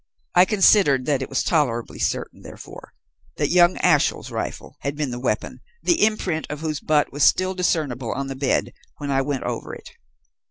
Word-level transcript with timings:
I 0.33 0.45
considered 0.45 1.05
that 1.05 1.21
it 1.21 1.29
was 1.29 1.43
tolerably 1.43 1.99
certain, 1.99 2.41
therefore, 2.41 2.95
that 3.37 3.51
young 3.51 3.77
Ashiel's 3.83 4.31
rifle 4.31 4.75
had 4.79 4.95
been 4.95 5.11
the 5.11 5.19
weapon 5.19 5.61
the 5.83 6.03
imprint 6.03 6.47
of 6.49 6.61
whose 6.61 6.79
butt 6.79 7.13
was 7.13 7.23
still 7.23 7.53
discernible 7.53 8.11
on 8.11 8.25
the 8.25 8.35
bed 8.35 8.73
when 8.97 9.11
I 9.11 9.21
went 9.21 9.43
over 9.43 9.75
it. 9.75 9.91